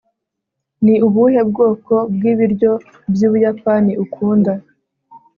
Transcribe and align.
ni 0.83 0.95
ubuhe 1.07 1.41
bwoko 1.49 1.93
bw'ibiryo 2.13 2.71
by'ubuyapani 3.13 3.91
ukunda 4.03 4.51